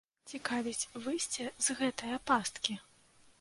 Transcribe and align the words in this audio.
Цікавіць 0.35 0.87
выйсце 1.03 1.45
з 1.67 1.77
гэтае 1.83 2.17
пасткі? 2.33 2.79